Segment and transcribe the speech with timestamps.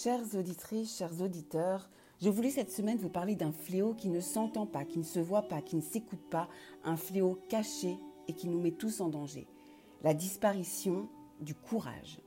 [0.00, 1.90] Chères auditrices, chers auditeurs,
[2.22, 5.18] je voulais cette semaine vous parler d'un fléau qui ne s'entend pas, qui ne se
[5.18, 6.48] voit pas, qui ne s'écoute pas,
[6.84, 7.98] un fléau caché
[8.28, 9.48] et qui nous met tous en danger.
[10.04, 11.08] La disparition
[11.40, 12.20] du courage.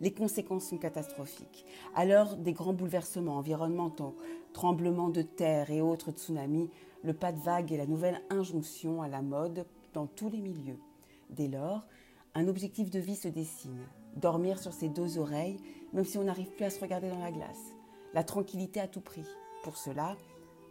[0.00, 1.66] Les conséquences sont catastrophiques.
[1.94, 4.16] À l'heure des grands bouleversements environnementaux,
[4.54, 6.70] tremblements de terre et autres tsunamis,
[7.02, 10.80] le pas de vague est la nouvelle injonction à la mode dans tous les milieux.
[11.28, 11.86] Dès lors,
[12.34, 13.84] un objectif de vie se dessine.
[14.16, 15.58] Dormir sur ses deux oreilles,
[15.92, 17.74] même si on n'arrive plus à se regarder dans la glace.
[18.12, 19.26] La tranquillité à tout prix.
[19.64, 20.16] Pour cela,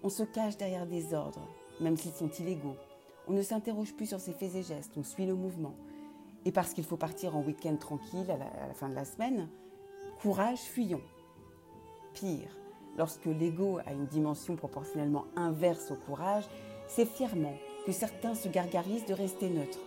[0.04, 1.48] on se cache derrière des ordres,
[1.82, 2.76] même s'ils sont illégaux.
[3.28, 5.74] On ne s'interroge plus sur ses faits et gestes, on suit le mouvement.
[6.46, 9.48] Et parce qu'il faut partir en week-end tranquille à la, fin de la semaine,
[10.22, 11.02] courage, fuyons.
[12.14, 12.56] Pire,
[12.98, 16.48] lorsque l'ego a une dimension proportionnellement inverse au courage,
[16.88, 19.80] c'est fièrement que certains se gargarisent de rester neutres.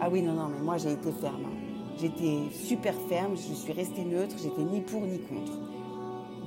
[0.00, 1.71] Ah oui, non, non, mais moi j'ai été ferme.
[1.98, 5.52] J'étais super ferme, je suis restée neutre, j'étais ni pour ni contre.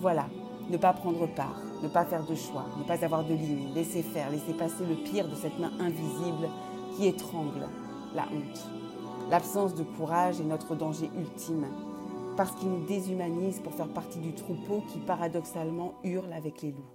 [0.02, 0.28] Voilà,
[0.70, 4.02] ne pas prendre part, ne pas faire de choix, ne pas avoir de ligne, laisser
[4.02, 6.50] faire, laisser passer le pire de cette main invisible
[6.96, 7.68] qui étrangle,
[8.14, 8.70] la honte.
[9.30, 11.66] L'absence de courage est notre danger ultime,
[12.36, 16.92] parce qu'il nous déshumanise pour faire partie du troupeau qui paradoxalement hurle avec les loups.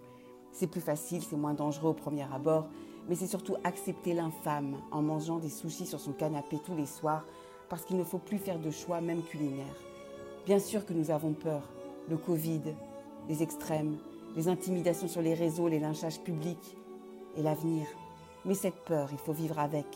[0.52, 2.66] C'est plus facile, c'est moins dangereux au premier abord,
[3.08, 7.24] mais c'est surtout accepter l'infâme en mangeant des sushis sur son canapé tous les soirs,
[7.70, 9.76] parce qu'il ne faut plus faire de choix, même culinaire.
[10.44, 11.62] Bien sûr que nous avons peur.
[12.10, 12.62] Le Covid,
[13.28, 13.96] les extrêmes,
[14.36, 16.76] les intimidations sur les réseaux, les lynchages publics
[17.36, 17.86] et l'avenir.
[18.44, 19.86] Mais cette peur, il faut vivre avec,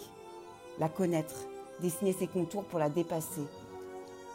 [0.79, 1.47] la connaître,
[1.81, 3.43] dessiner ses contours pour la dépasser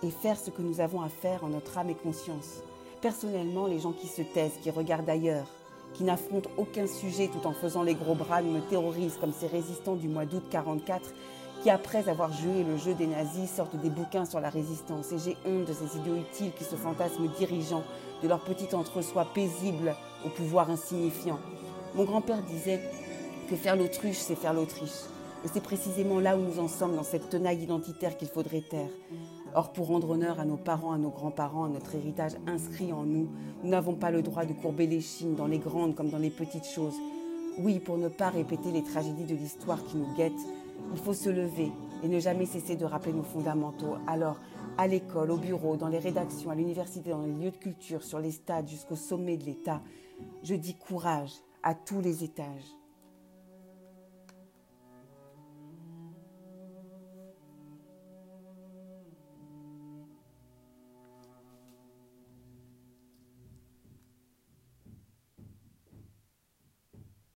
[0.04, 2.62] et faire ce que nous avons à faire en notre âme et conscience.
[3.02, 5.48] Personnellement, les gens qui se taisent, qui regardent ailleurs,
[5.94, 9.96] qui n'affrontent aucun sujet tout en faisant les gros bras me terrorisent comme ces résistants
[9.96, 11.14] du mois d'août 44
[11.62, 15.12] qui, après avoir joué le jeu des nazis, sortent des bouquins sur la résistance.
[15.12, 17.84] Et j'ai honte de ces idiots utiles qui se fantasment dirigeants
[18.24, 21.40] de leur petit entre-soi paisible au pouvoir insignifiant.
[21.96, 22.82] Mon grand-père disait
[23.50, 25.06] que faire l'autruche, c'est faire l'Autriche.
[25.44, 28.90] Et c'est précisément là où nous en sommes dans cette tenaille identitaire qu'il faudrait taire.
[29.56, 33.04] Or, pour rendre honneur à nos parents, à nos grands-parents, à notre héritage inscrit en
[33.04, 33.30] nous,
[33.64, 36.30] nous n'avons pas le droit de courber les chines dans les grandes comme dans les
[36.30, 36.96] petites choses.
[37.58, 40.34] Oui, pour ne pas répéter les tragédies de l'histoire qui nous guettent,
[40.92, 41.72] il faut se lever
[42.04, 43.96] et ne jamais cesser de rappeler nos fondamentaux.
[44.08, 44.40] Alors,
[44.78, 48.20] à l'école, au bureau, dans les rédactions, à l'université, dans les lieux de culture, sur
[48.20, 49.82] les stades, jusqu'au sommet de l'État,
[50.44, 52.79] je dis courage à tous les étages.